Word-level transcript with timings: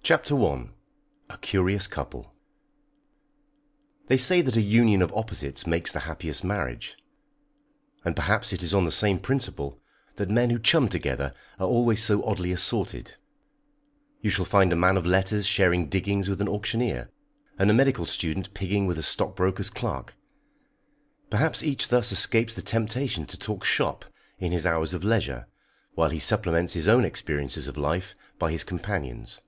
_CHAPTER 0.10 0.42
I. 0.42 0.68
A 1.28 1.36
CURIOUS 1.36 1.86
COUPLE. 1.88 2.32
They 4.06 4.16
say 4.16 4.40
that 4.40 4.56
a 4.56 4.60
union 4.62 5.02
of 5.02 5.12
opposites 5.12 5.66
makes 5.66 5.92
the 5.92 6.00
happiest 6.06 6.42
marriage, 6.44 6.96
and 8.06 8.16
perhaps 8.16 8.50
it 8.54 8.62
is 8.62 8.72
on 8.72 8.86
the 8.86 8.92
same 8.92 9.18
principle 9.18 9.82
that 10.14 10.30
men 10.30 10.48
who 10.48 10.58
chum 10.58 10.88
together 10.88 11.34
are 11.58 11.66
always 11.66 12.02
so 12.02 12.24
oddly 12.24 12.52
assorted. 12.52 13.16
You 14.22 14.30
shall 14.30 14.46
find 14.46 14.72
a 14.72 14.76
man 14.76 14.96
of 14.96 15.04
letters 15.04 15.44
sharing 15.44 15.90
diggings 15.90 16.30
with 16.30 16.40
an 16.40 16.48
auctioneer, 16.48 17.10
and 17.58 17.70
a 17.70 17.74
medical 17.74 18.06
student 18.06 18.54
pigging 18.54 18.86
with 18.86 18.98
a 18.98 19.02
stockbroker's 19.02 19.68
clerk. 19.68 20.14
Perhaps 21.28 21.62
each 21.62 21.88
thus 21.88 22.12
escapes 22.12 22.54
the 22.54 22.62
temptation 22.62 23.26
to 23.26 23.36
talk 23.38 23.62
"shop" 23.62 24.06
in 24.38 24.52
his 24.52 24.64
hours 24.64 24.94
of 24.94 25.04
leisure, 25.04 25.48
while 25.96 26.08
he 26.08 26.20
supplements 26.20 26.72
his 26.72 26.88
own 26.88 27.04
experiences 27.04 27.66
of 27.66 27.76
life 27.76 28.14
by 28.38 28.50
his 28.50 28.64
companion's. 28.64 29.42